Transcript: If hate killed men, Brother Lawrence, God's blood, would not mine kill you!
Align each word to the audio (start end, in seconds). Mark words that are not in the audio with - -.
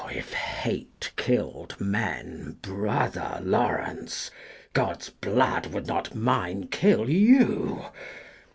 If 0.11 0.33
hate 0.33 1.11
killed 1.15 1.79
men, 1.79 2.57
Brother 2.63 3.39
Lawrence, 3.43 4.31
God's 4.73 5.11
blood, 5.11 5.67
would 5.67 5.85
not 5.85 6.15
mine 6.15 6.69
kill 6.71 7.07
you! 7.07 7.85